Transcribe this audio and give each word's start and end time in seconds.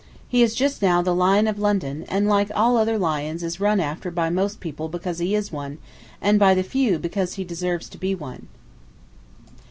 He 0.27 0.41
is 0.41 0.55
just 0.55 0.81
now 0.81 1.03
the 1.03 1.13
lion 1.13 1.45
of 1.47 1.59
London, 1.59 2.05
and 2.09 2.27
like 2.27 2.49
all 2.55 2.75
other 2.75 2.97
lions 2.97 3.43
is 3.43 3.59
run 3.59 3.79
after 3.79 4.09
by 4.09 4.31
most 4.31 4.59
people 4.59 4.89
because 4.89 5.19
he 5.19 5.35
is 5.35 5.51
one, 5.51 5.77
and 6.19 6.39
by 6.39 6.55
the 6.55 6.63
few 6.63 6.97
because 6.97 7.35
he 7.35 7.43
deserves 7.43 7.87
to 7.89 7.99
be 7.99 8.15
one. 8.15 8.47